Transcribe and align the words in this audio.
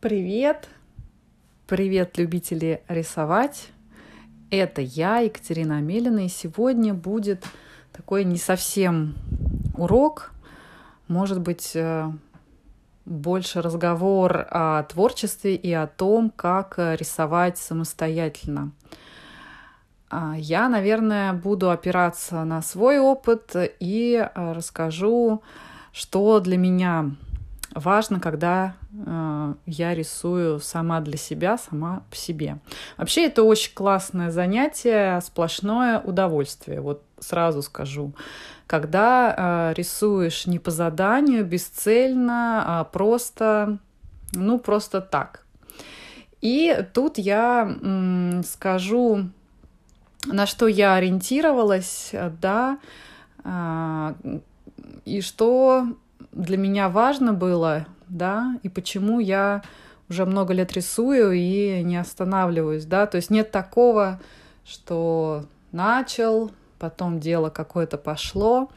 Привет! 0.00 0.68
Привет, 1.66 2.18
любители 2.18 2.82
рисовать! 2.86 3.68
Это 4.50 4.82
я, 4.82 5.20
Екатерина 5.20 5.78
Амелина, 5.78 6.26
и 6.26 6.28
сегодня 6.28 6.92
будет 6.92 7.44
такой 7.92 8.24
не 8.24 8.36
совсем 8.36 9.14
урок, 9.74 10.32
может 11.08 11.40
быть, 11.40 11.72
э, 11.74 12.10
больше 13.06 13.62
разговор 13.62 14.46
о 14.50 14.82
творчестве 14.82 15.54
и 15.54 15.72
о 15.72 15.86
том, 15.86 16.28
как 16.28 16.74
рисовать 16.76 17.56
самостоятельно. 17.56 18.72
А, 20.10 20.34
я, 20.36 20.68
наверное, 20.68 21.32
буду 21.32 21.70
опираться 21.70 22.44
на 22.44 22.60
свой 22.60 22.98
опыт 22.98 23.56
и 23.80 24.14
э, 24.16 24.52
расскажу, 24.52 25.42
что 25.92 26.40
для 26.40 26.56
меня 26.56 27.10
важно, 27.74 28.20
когда 28.20 28.74
э, 28.92 29.54
я 29.66 29.94
рисую 29.94 30.60
сама 30.60 31.00
для 31.00 31.16
себя, 31.16 31.58
сама 31.58 32.02
по 32.10 32.16
себе. 32.16 32.58
Вообще 32.96 33.26
это 33.26 33.42
очень 33.42 33.74
классное 33.74 34.30
занятие, 34.30 35.20
сплошное 35.20 36.00
удовольствие. 36.00 36.80
Вот 36.80 37.02
сразу 37.18 37.62
скажу, 37.62 38.14
когда 38.66 39.70
э, 39.72 39.74
рисуешь 39.76 40.46
не 40.46 40.58
по 40.58 40.70
заданию, 40.70 41.44
бесцельно, 41.44 42.62
а 42.66 42.84
просто, 42.84 43.78
ну 44.32 44.58
просто 44.58 45.00
так. 45.00 45.44
И 46.40 46.84
тут 46.92 47.18
я 47.18 47.62
м, 47.82 48.42
скажу, 48.44 49.28
на 50.26 50.46
что 50.46 50.66
я 50.66 50.94
ориентировалась, 50.94 52.12
да, 52.40 52.78
э, 53.44 54.14
и 55.04 55.20
что 55.20 55.86
для 56.32 56.56
меня 56.56 56.88
важно 56.88 57.32
было, 57.32 57.86
да, 58.08 58.58
и 58.62 58.68
почему 58.68 59.20
я 59.20 59.62
уже 60.08 60.26
много 60.26 60.52
лет 60.52 60.72
рисую 60.72 61.32
и 61.32 61.82
не 61.82 61.96
останавливаюсь, 61.96 62.84
да, 62.84 63.06
то 63.06 63.16
есть 63.16 63.30
нет 63.30 63.50
такого, 63.50 64.20
что 64.64 65.44
начал, 65.72 66.50
потом 66.78 67.20
дело 67.20 67.50
какое-то 67.50 67.96
пошло, 67.98 68.70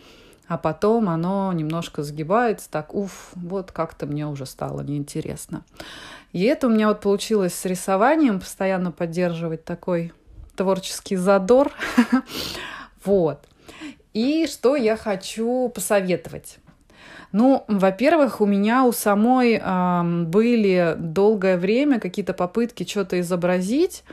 а 0.48 0.58
потом 0.58 1.10
оно 1.10 1.52
немножко 1.54 2.04
сгибается, 2.04 2.70
так, 2.70 2.94
уф, 2.94 3.32
вот 3.36 3.72
как-то 3.72 4.06
мне 4.06 4.28
уже 4.28 4.46
стало 4.46 4.82
неинтересно. 4.82 5.64
И 6.32 6.44
это 6.44 6.68
у 6.68 6.70
меня 6.70 6.90
вот 6.90 7.02
получилось 7.02 7.54
с 7.54 7.66
рисованием, 7.66 8.40
постоянно 8.40 8.92
поддерживать 8.92 9.64
такой 9.64 10.14
творческий 10.56 11.16
задор. 11.16 11.72
Вот. 13.04 13.46
И 14.16 14.48
что 14.48 14.78
я 14.78 14.96
хочу 14.96 15.68
посоветовать? 15.68 16.60
Ну, 17.34 17.66
во-первых, 17.68 18.40
у 18.40 18.46
меня 18.46 18.86
у 18.86 18.94
самой 18.94 19.62
э, 19.62 20.24
были 20.24 20.96
долгое 20.98 21.58
время 21.58 22.00
какие-то 22.00 22.34
попытки 22.34 22.86
что-то 22.86 23.20
изобразить. 23.20 24.06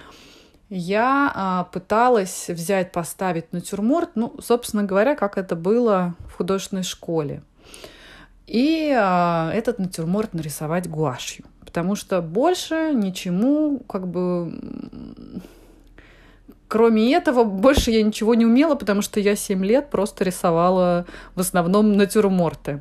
Я 0.69 1.69
э, 1.69 1.73
пыталась 1.73 2.49
взять, 2.49 2.91
поставить 2.91 3.53
натюрморт, 3.53 4.11
ну, 4.17 4.35
собственно 4.43 4.83
говоря, 4.83 5.15
как 5.15 5.39
это 5.39 5.55
было 5.55 6.17
в 6.27 6.33
художественной 6.33 6.83
школе. 6.83 7.45
И 8.49 8.93
э, 8.93 9.51
этот 9.55 9.79
натюрморт 9.79 10.35
нарисовать 10.35 10.91
гуашью. 10.91 11.45
Потому 11.61 11.95
что 11.95 12.21
больше 12.21 12.93
ничему, 12.93 13.79
как 13.89 14.09
бы, 14.09 14.53
кроме 16.73 17.13
этого, 17.13 17.45
больше 17.45 17.91
я 17.91 18.03
ничего 18.03 18.35
не 18.35 18.47
умела, 18.47 18.77
потому 18.77 19.03
что 19.03 19.21
я 19.21 19.37
7 19.37 19.63
лет 19.63 19.91
просто 19.91 20.25
рисовала 20.25 21.05
в 21.35 21.41
основном 21.41 21.99
натюрморты. 21.99 22.81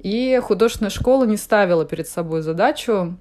И 0.00 0.38
художественная 0.44 0.90
школа 0.90 1.24
не 1.24 1.38
ставила 1.38 1.86
перед 1.86 2.08
собой 2.08 2.42
задачу 2.42 3.16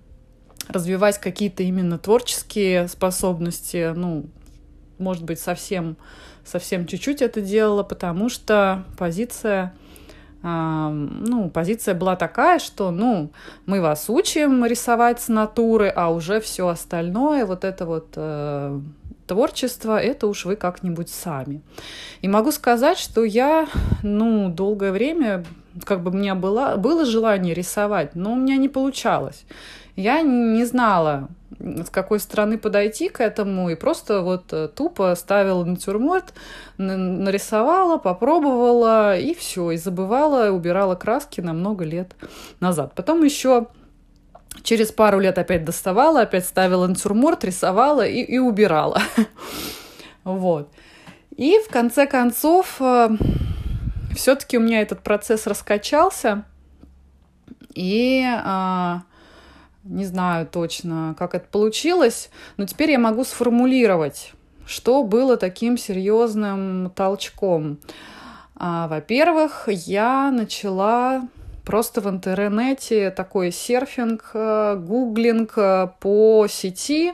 развивать 0.68 1.18
какие-то 1.20 1.64
именно 1.64 1.98
творческие 1.98 2.90
способности, 2.90 3.94
ну, 3.96 4.26
может 4.98 5.24
быть, 5.24 5.40
совсем, 5.40 5.96
совсем 6.44 6.88
чуть-чуть 6.88 7.22
это 7.22 7.40
делала, 7.40 7.84
потому 7.84 8.28
что 8.28 8.84
позиция 8.98 9.74
ну, 10.44 11.50
позиция 11.52 11.96
была 11.96 12.16
такая, 12.16 12.60
что, 12.60 12.92
ну, 12.92 13.32
мы 13.66 13.82
вас 13.82 14.10
учим 14.10 14.64
рисовать 14.66 15.20
с 15.20 15.28
натуры, 15.28 15.88
а 15.88 16.12
уже 16.12 16.40
все 16.40 16.68
остальное, 16.68 17.48
вот 17.48 17.64
это 17.64 17.88
вот 17.88 18.10
э, 18.16 18.80
творчество, 19.28 20.00
это 20.00 20.28
уж 20.28 20.46
вы 20.46 20.56
как-нибудь 20.56 21.10
сами. 21.10 21.62
И 22.22 22.28
могу 22.28 22.52
сказать, 22.52 22.98
что 22.98 23.24
я, 23.24 23.68
ну, 24.04 24.50
долгое 24.50 24.92
время 24.92 25.44
как 25.84 26.02
бы 26.02 26.12
у 26.12 26.14
меня 26.14 26.36
было, 26.36 26.76
было 26.78 27.06
желание 27.06 27.54
рисовать, 27.54 28.16
но 28.16 28.34
у 28.34 28.36
меня 28.36 28.58
не 28.58 28.70
получалось. 28.70 29.46
Я 29.96 30.22
не 30.22 30.66
знала, 30.66 31.30
с 31.60 31.90
какой 31.90 32.20
стороны 32.20 32.58
подойти 32.58 33.10
к 33.10 33.22
этому, 33.22 33.70
и 33.70 33.76
просто 33.76 34.22
вот 34.22 34.52
э, 34.52 34.68
тупо 34.68 35.14
ставила 35.16 35.64
натюрморт, 35.64 36.34
нарисовала, 36.78 37.98
попробовала, 37.98 39.18
и 39.18 39.34
все, 39.34 39.72
и 39.72 39.78
забывала, 39.78 40.52
убирала 40.52 40.96
краски 40.96 41.42
на 41.42 41.54
много 41.54 41.86
лет 41.86 42.16
назад. 42.60 42.94
Потом 42.96 43.24
еще 43.24 43.68
через 44.64 44.92
пару 44.92 45.20
лет 45.20 45.38
опять 45.38 45.66
доставала, 45.66 46.22
опять 46.22 46.46
ставила 46.46 46.88
натюрморт, 46.88 47.44
рисовала 47.44 48.06
и, 48.06 48.22
и 48.22 48.38
убирала. 48.38 49.02
Вот. 50.24 50.72
И 51.38 51.60
в 51.60 51.72
конце 51.72 52.08
концов 52.08 52.78
э, 52.80 53.10
все-таки 54.16 54.58
у 54.58 54.62
меня 54.62 54.82
этот 54.82 55.04
процесс 55.04 55.46
раскачался, 55.46 56.46
и 57.76 58.24
а, 58.26 59.04
не 59.84 60.06
знаю 60.06 60.48
точно, 60.48 61.16
как 61.20 61.36
это 61.36 61.46
получилось, 61.48 62.30
но 62.58 62.66
теперь 62.66 62.92
я 62.92 63.00
могу 63.00 63.24
сформулировать, 63.24 64.34
что 64.66 65.04
было 65.04 65.38
таким 65.38 65.78
серьезным 65.78 66.92
толчком. 66.96 67.78
А, 68.56 68.88
во-первых, 68.88 69.68
я 69.68 70.32
начала 70.32 71.28
просто 71.66 72.02
в 72.02 72.10
интернете 72.10 73.12
такой 73.12 73.52
серфинг, 73.52 74.32
э, 74.34 74.76
гуглинг 74.78 75.54
э, 75.58 75.88
по 76.00 76.48
сети 76.48 77.14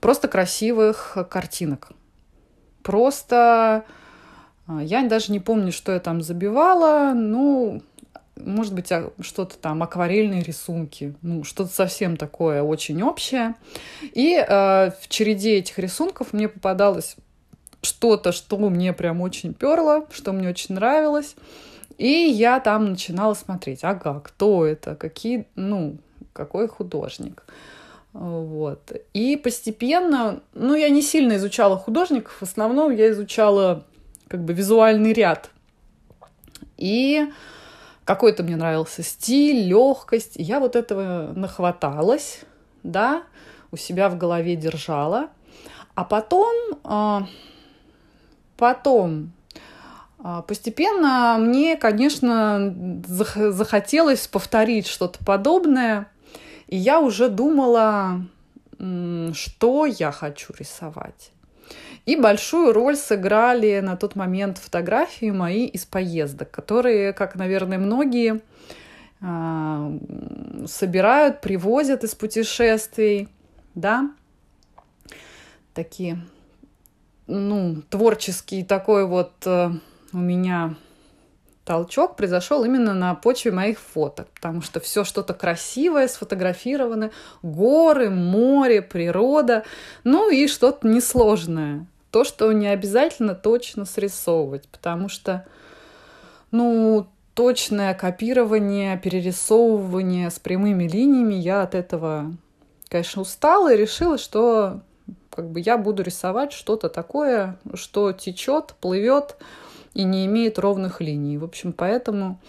просто 0.00 0.28
красивых 0.28 1.16
картинок. 1.30 1.90
Просто 2.82 3.84
а, 4.66 4.82
я 4.82 5.02
даже 5.02 5.32
не 5.32 5.40
помню, 5.40 5.72
что 5.72 5.92
я 5.92 6.00
там 6.00 6.22
забивала. 6.22 7.12
Ну, 7.14 7.82
может 8.36 8.74
быть, 8.74 8.90
а, 8.92 9.10
что-то 9.20 9.56
там, 9.56 9.82
акварельные 9.82 10.42
рисунки, 10.42 11.14
ну, 11.22 11.44
что-то 11.44 11.72
совсем 11.72 12.16
такое 12.16 12.62
очень 12.62 13.02
общее. 13.02 13.54
И 14.02 14.34
э, 14.36 14.90
в 15.00 15.08
череде 15.08 15.58
этих 15.58 15.78
рисунков 15.78 16.32
мне 16.32 16.48
попадалось 16.48 17.16
что-то, 17.82 18.32
что 18.32 18.56
мне 18.58 18.92
прям 18.92 19.20
очень 19.20 19.54
перло, 19.54 20.06
что 20.12 20.32
мне 20.32 20.48
очень 20.48 20.74
нравилось. 20.74 21.34
И 22.02 22.32
я 22.32 22.58
там 22.58 22.86
начинала 22.86 23.32
смотреть, 23.34 23.84
ага, 23.84 24.18
кто 24.18 24.66
это, 24.66 24.96
какие, 24.96 25.46
ну, 25.54 25.98
какой 26.32 26.66
художник. 26.66 27.44
Вот. 28.12 28.90
И 29.14 29.36
постепенно, 29.36 30.40
ну, 30.52 30.74
я 30.74 30.90
не 30.90 31.00
сильно 31.00 31.36
изучала 31.36 31.78
художников, 31.78 32.32
в 32.40 32.42
основном 32.42 32.90
я 32.90 33.12
изучала 33.12 33.84
как 34.26 34.42
бы 34.42 34.52
визуальный 34.52 35.12
ряд. 35.12 35.50
И 36.76 37.30
какой-то 38.04 38.42
мне 38.42 38.56
нравился 38.56 39.04
стиль, 39.04 39.68
легкость. 39.68 40.32
Я 40.34 40.58
вот 40.58 40.74
этого 40.74 41.32
нахваталась, 41.36 42.40
да, 42.82 43.22
у 43.70 43.76
себя 43.76 44.08
в 44.08 44.18
голове 44.18 44.56
держала. 44.56 45.28
А 45.94 46.02
потом, 46.02 46.80
а, 46.82 47.28
потом 48.56 49.30
постепенно 50.46 51.36
мне, 51.38 51.76
конечно, 51.76 52.74
захотелось 53.06 54.26
повторить 54.28 54.86
что-то 54.86 55.24
подобное. 55.24 56.06
И 56.68 56.76
я 56.76 57.00
уже 57.00 57.28
думала, 57.28 58.22
что 58.78 59.86
я 59.86 60.12
хочу 60.12 60.54
рисовать. 60.58 61.32
И 62.04 62.16
большую 62.16 62.72
роль 62.72 62.96
сыграли 62.96 63.80
на 63.80 63.96
тот 63.96 64.16
момент 64.16 64.58
фотографии 64.58 65.30
мои 65.30 65.66
из 65.66 65.84
поездок, 65.84 66.50
которые, 66.50 67.12
как, 67.12 67.36
наверное, 67.36 67.78
многие 67.78 68.40
а, 69.20 69.92
собирают, 70.66 71.40
привозят 71.40 72.02
из 72.02 72.14
путешествий, 72.16 73.28
да, 73.76 74.10
такие, 75.74 76.18
ну, 77.28 77.82
творческий 77.88 78.64
такой 78.64 79.06
вот 79.06 79.32
э, 79.46 79.70
у 80.12 80.18
меня 80.18 80.74
толчок 81.64 82.16
произошел 82.16 82.64
именно 82.64 82.94
на 82.94 83.14
почве 83.14 83.52
моих 83.52 83.78
фоток, 83.78 84.28
потому 84.34 84.62
что 84.62 84.80
все 84.80 85.04
что-то 85.04 85.34
красивое 85.34 86.08
сфотографировано, 86.08 87.10
горы, 87.42 88.10
море, 88.10 88.82
природа, 88.82 89.64
ну 90.04 90.30
и 90.30 90.48
что-то 90.48 90.86
несложное 90.86 91.86
то, 92.12 92.24
что 92.24 92.52
не 92.52 92.68
обязательно 92.68 93.34
точно 93.34 93.86
срисовывать, 93.86 94.68
потому 94.68 95.08
что, 95.08 95.46
ну, 96.50 97.06
точное 97.34 97.94
копирование, 97.94 98.98
перерисовывание 98.98 100.30
с 100.30 100.38
прямыми 100.38 100.84
линиями. 100.84 101.34
Я 101.34 101.62
от 101.62 101.74
этого, 101.74 102.36
конечно, 102.88 103.22
устала 103.22 103.72
и 103.72 103.78
решила, 103.78 104.18
что 104.18 104.82
как 105.30 105.48
бы 105.50 105.60
я 105.60 105.78
буду 105.78 106.02
рисовать 106.02 106.52
что-то 106.52 106.90
такое, 106.90 107.58
что 107.72 108.12
течет, 108.12 108.74
плывет 108.78 109.36
и 109.94 110.04
не 110.04 110.26
имеет 110.26 110.58
ровных 110.58 111.00
линий. 111.00 111.38
В 111.38 111.44
общем, 111.44 111.72
поэтому 111.72 112.40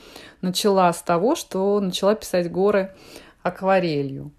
начала 0.41 0.91
с 0.91 1.01
того, 1.01 1.35
что 1.35 1.79
начала 1.79 2.15
писать 2.15 2.51
горы 2.51 2.93
акварелью. 3.41 4.31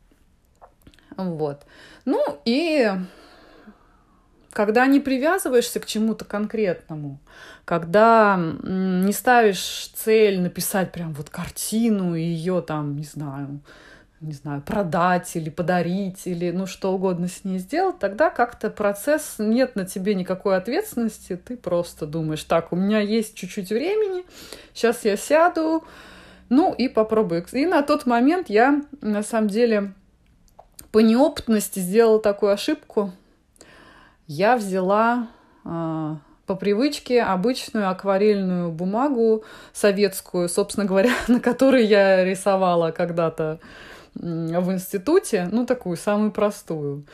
Вот. 1.17 1.63
Ну 2.05 2.39
и 2.45 2.91
когда 4.53 4.87
не 4.87 5.01
привязываешься 5.01 5.81
к 5.81 5.87
чему-то 5.87 6.25
конкретному, 6.25 7.19
когда 7.65 8.37
не 8.39 9.13
ставишь 9.13 9.91
цель 9.95 10.41
написать 10.41 10.93
прям 10.93 11.13
вот 11.13 11.29
картину 11.29 12.15
и 12.15 12.23
ее 12.23 12.63
там, 12.63 12.97
не 12.97 13.05
знаю, 13.05 13.61
не 14.25 14.33
знаю, 14.33 14.63
продать 14.63 15.37
или 15.37 15.51
подарить, 15.51 16.27
или 16.27 16.51
ну 16.51 16.67
что 16.67 16.93
угодно 16.93 17.29
с 17.29 17.45
ней 17.45 17.59
сделать, 17.59 17.99
тогда 17.99 18.31
как-то 18.31 18.71
процесс, 18.71 19.37
нет 19.39 19.77
на 19.77 19.85
тебе 19.85 20.15
никакой 20.15 20.57
ответственности, 20.57 21.37
ты 21.37 21.57
просто 21.57 22.07
думаешь, 22.07 22.43
так, 22.45 22.73
у 22.73 22.77
меня 22.77 23.01
есть 23.01 23.35
чуть-чуть 23.35 23.71
времени, 23.71 24.25
сейчас 24.73 25.05
я 25.05 25.17
сяду, 25.17 25.85
ну 26.49 26.73
и 26.73 26.89
попробую. 26.89 27.45
И 27.53 27.67
на 27.67 27.83
тот 27.83 28.07
момент 28.07 28.49
я, 28.49 28.83
на 29.01 29.23
самом 29.23 29.49
деле, 29.49 29.93
по 30.91 31.01
неопытности 31.01 31.81
сделала 31.81 32.21
такую 32.21 32.53
ошибку. 32.53 33.13
Я 34.27 34.57
взяла 34.57 35.29
э, 35.65 36.17
по 36.47 36.55
привычке 36.55 37.23
обычную 37.23 37.89
акварельную 37.91 38.71
бумагу 38.71 39.45
советскую, 39.73 40.49
собственно 40.49 40.87
говоря, 40.87 41.11
на 41.29 41.41
которой 41.41 41.85
я 41.85 42.25
рисовала 42.25 42.91
когда-то 42.91 43.59
в 44.15 44.73
институте, 44.73 45.49
ну, 45.51 45.67
такую 45.67 45.97
самую 45.97 46.33
простую. 46.33 47.05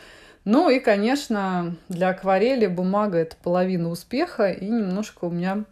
Ну 0.45 0.71
и, 0.71 0.81
конечно, 0.81 1.77
для 1.89 2.11
акварели 2.11 2.67
бумага— 2.67 3.19
это 3.19 3.37
половина 3.43 3.91
успеха, 3.91 4.51
и 4.51 4.67
немножко 4.67 5.27
у 5.27 5.31
меня... 5.31 5.65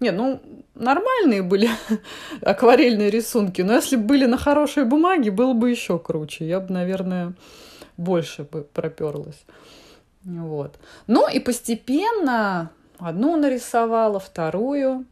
Не, 0.00 0.10
ну, 0.10 0.40
нормальные 0.74 1.42
были 1.42 1.70
акварельные 2.42 3.10
рисунки, 3.10 3.62
но 3.62 3.74
если 3.74 3.96
бы 3.96 4.04
были 4.04 4.26
на 4.26 4.36
хорошей 4.36 4.84
бумаге, 4.84 5.30
было 5.30 5.52
бы 5.52 5.70
еще 5.70 5.98
круче. 5.98 6.46
Я 6.46 6.60
бы, 6.60 6.72
наверное, 6.72 7.34
больше 7.96 8.42
бы 8.42 8.62
проперлась. 8.62 9.44
Вот. 10.24 10.78
Ну 11.06 11.28
и 11.28 11.38
постепенно 11.38 12.70
одну 12.98 13.36
нарисовала, 13.36 14.18
вторую, 14.18 15.04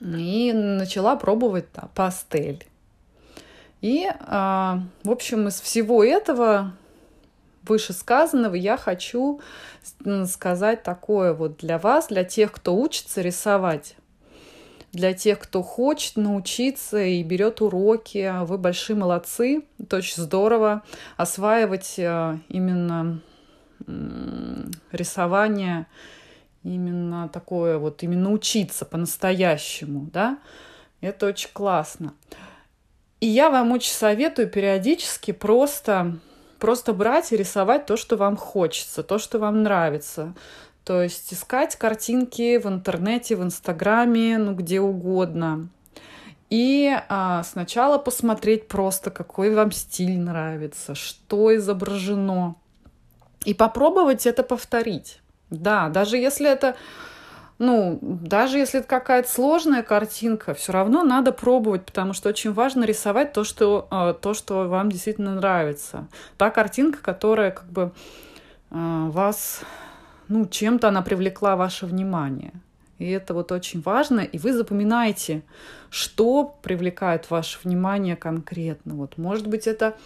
и 0.00 0.52
начала 0.52 1.16
пробовать 1.16 1.66
да, 1.74 1.88
пастель. 1.94 2.64
И, 3.80 4.10
а, 4.20 4.82
в 5.04 5.10
общем, 5.10 5.48
из 5.48 5.60
всего 5.60 6.02
этого 6.02 6.72
вышесказанного 7.62 8.54
я 8.54 8.76
хочу 8.76 9.40
сказать 10.26 10.82
такое 10.82 11.32
вот 11.32 11.58
для 11.58 11.78
вас, 11.78 12.08
для 12.08 12.24
тех, 12.24 12.52
кто 12.52 12.76
учится 12.76 13.20
рисовать, 13.20 13.96
для 14.92 15.12
тех, 15.12 15.38
кто 15.38 15.62
хочет 15.62 16.16
научиться 16.16 17.02
и 17.02 17.22
берет 17.22 17.60
уроки. 17.60 18.32
Вы 18.44 18.58
большие 18.58 18.96
молодцы, 18.96 19.64
это 19.78 19.96
очень 19.96 20.22
здорово 20.22 20.82
осваивать 21.16 21.96
а, 21.98 22.38
именно 22.48 23.20
рисование, 24.90 25.86
именно 26.64 27.28
такое 27.28 27.78
вот, 27.78 28.02
именно 28.02 28.32
учиться 28.32 28.84
по-настоящему, 28.84 30.08
да, 30.12 30.38
это 31.00 31.26
очень 31.26 31.50
классно. 31.52 32.14
И 33.20 33.26
я 33.26 33.50
вам 33.50 33.72
очень 33.72 33.92
советую 33.92 34.48
периодически 34.48 35.30
просто, 35.30 36.18
просто 36.58 36.92
брать 36.92 37.32
и 37.32 37.36
рисовать 37.36 37.86
то, 37.86 37.96
что 37.96 38.16
вам 38.16 38.36
хочется, 38.36 39.02
то, 39.02 39.18
что 39.18 39.38
вам 39.38 39.62
нравится. 39.62 40.34
То 40.84 41.02
есть 41.02 41.32
искать 41.32 41.76
картинки 41.76 42.58
в 42.58 42.66
интернете, 42.66 43.36
в 43.36 43.42
Инстаграме, 43.42 44.38
ну 44.38 44.54
где 44.54 44.80
угодно. 44.80 45.68
И 46.48 46.96
а, 47.08 47.42
сначала 47.42 47.98
посмотреть 47.98 48.68
просто, 48.68 49.10
какой 49.10 49.52
вам 49.52 49.72
стиль 49.72 50.16
нравится, 50.18 50.94
что 50.94 51.56
изображено. 51.56 52.54
И 53.44 53.54
попробовать 53.54 54.26
это 54.26 54.42
повторить. 54.42 55.20
Да, 55.50 55.88
даже 55.88 56.18
если 56.18 56.48
это 56.48 56.76
ну, 57.58 57.98
даже 58.02 58.58
если 58.58 58.80
это 58.80 58.88
какая-то 58.88 59.30
сложная 59.30 59.82
картинка, 59.82 60.52
все 60.52 60.72
равно 60.72 61.02
надо 61.02 61.32
пробовать, 61.32 61.86
потому 61.86 62.12
что 62.12 62.28
очень 62.28 62.52
важно 62.52 62.84
рисовать 62.84 63.32
то, 63.32 63.44
что, 63.44 63.88
э, 63.90 64.14
то, 64.20 64.34
что 64.34 64.68
вам 64.68 64.90
действительно 64.90 65.34
нравится. 65.34 66.06
Та 66.36 66.50
картинка, 66.50 66.98
которая 67.00 67.50
как 67.50 67.66
бы 67.66 67.92
э, 68.70 69.06
вас, 69.08 69.60
ну, 70.28 70.46
чем-то 70.46 70.88
она 70.88 71.00
привлекла 71.00 71.56
ваше 71.56 71.86
внимание. 71.86 72.52
И 72.98 73.10
это 73.10 73.32
вот 73.32 73.52
очень 73.52 73.80
важно. 73.80 74.20
И 74.20 74.38
вы 74.38 74.52
запоминаете, 74.52 75.42
что 75.88 76.58
привлекает 76.62 77.30
ваше 77.30 77.58
внимание 77.64 78.16
конкретно. 78.16 78.94
Вот, 78.96 79.16
может 79.16 79.46
быть, 79.46 79.66
это 79.66 79.96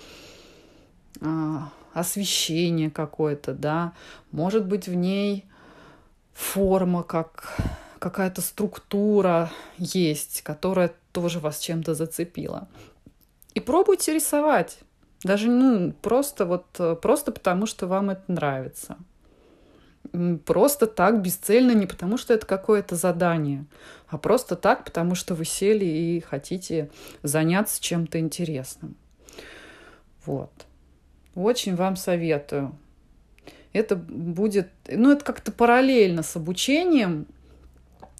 э, 1.20 1.58
освещение 1.94 2.90
какое-то, 2.90 3.54
да, 3.54 3.92
может 4.30 4.66
быть, 4.66 4.86
в 4.86 4.94
ней 4.94 5.46
форма, 6.40 7.02
как 7.02 7.56
какая-то 7.98 8.40
структура 8.40 9.50
есть, 9.76 10.42
которая 10.42 10.92
тоже 11.12 11.38
вас 11.38 11.58
чем-то 11.58 11.94
зацепила. 11.94 12.66
И 13.54 13.60
пробуйте 13.60 14.14
рисовать. 14.14 14.78
Даже, 15.22 15.50
ну, 15.50 15.92
просто 15.92 16.46
вот, 16.46 17.00
просто 17.02 17.30
потому, 17.30 17.66
что 17.66 17.86
вам 17.86 18.10
это 18.10 18.22
нравится. 18.28 18.96
Просто 20.46 20.86
так, 20.86 21.20
бесцельно, 21.20 21.72
не 21.72 21.86
потому, 21.86 22.16
что 22.16 22.32
это 22.32 22.46
какое-то 22.46 22.96
задание, 22.96 23.66
а 24.08 24.16
просто 24.16 24.56
так, 24.56 24.84
потому 24.84 25.14
что 25.14 25.34
вы 25.34 25.44
сели 25.44 25.84
и 25.84 26.20
хотите 26.20 26.90
заняться 27.22 27.82
чем-то 27.82 28.18
интересным. 28.18 28.96
Вот. 30.24 30.50
Очень 31.34 31.76
вам 31.76 31.96
советую 31.96 32.74
это 33.72 33.96
будет, 33.96 34.70
ну, 34.88 35.12
это 35.12 35.24
как-то 35.24 35.52
параллельно 35.52 36.22
с 36.22 36.36
обучением, 36.36 37.26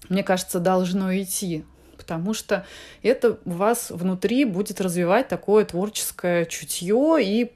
мне 0.09 0.23
кажется, 0.23 0.61
должно 0.61 1.15
идти, 1.17 1.65
потому 1.97 2.35
что 2.35 2.67
это 3.03 3.39
у 3.45 3.51
вас 3.51 3.91
внутри 3.91 4.45
будет 4.45 4.81
развивать 4.81 5.29
такое 5.29 5.65
творческое 5.65 6.45
чутье 6.47 7.19
и 7.21 7.53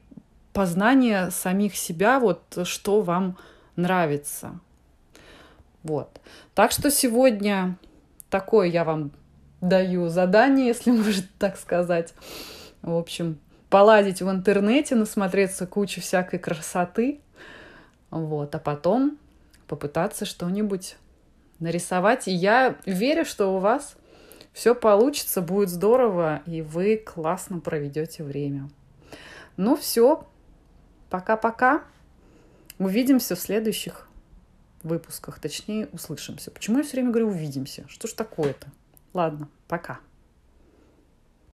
познание 0.53 1.31
самих 1.31 1.75
себя, 1.75 2.19
вот 2.19 2.41
что 2.63 3.01
вам 3.01 3.37
нравится. 3.75 4.59
Вот. 5.83 6.21
Так 6.53 6.71
что 6.71 6.89
сегодня 6.89 7.77
такое 8.29 8.67
я 8.69 8.83
вам 8.83 9.11
даю 9.61 10.07
задание, 10.09 10.67
если 10.67 10.91
можно 10.91 11.23
так 11.37 11.57
сказать. 11.57 12.13
В 12.81 12.95
общем, 12.95 13.39
поладить 13.69 14.21
в 14.21 14.29
интернете, 14.29 14.95
насмотреться 14.95 15.67
кучу 15.67 16.01
всякой 16.01 16.39
красоты, 16.39 17.19
вот, 18.23 18.55
а 18.55 18.59
потом 18.59 19.17
попытаться 19.67 20.25
что-нибудь 20.25 20.95
нарисовать. 21.59 22.27
И 22.27 22.31
я 22.31 22.77
верю, 22.85 23.25
что 23.25 23.55
у 23.55 23.59
вас 23.59 23.95
все 24.53 24.73
получится, 24.73 25.41
будет 25.41 25.69
здорово, 25.69 26.41
и 26.45 26.61
вы 26.61 26.97
классно 26.97 27.59
проведете 27.59 28.23
время. 28.23 28.69
Ну 29.57 29.75
все, 29.75 30.25
пока-пока. 31.09 31.83
Увидимся 32.77 33.35
в 33.35 33.39
следующих 33.39 34.07
выпусках, 34.83 35.39
точнее, 35.39 35.87
услышимся. 35.91 36.51
Почему 36.51 36.77
я 36.77 36.83
все 36.83 36.93
время 36.93 37.09
говорю 37.09 37.29
увидимся? 37.29 37.85
Что 37.87 38.07
ж 38.07 38.13
такое-то? 38.13 38.67
Ладно, 39.13 39.49
пока. 39.67 39.99